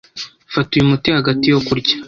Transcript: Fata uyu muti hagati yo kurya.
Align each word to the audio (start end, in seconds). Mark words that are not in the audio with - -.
Fata 0.53 0.71
uyu 0.75 0.89
muti 0.91 1.07
hagati 1.17 1.45
yo 1.47 1.59
kurya. 1.67 1.93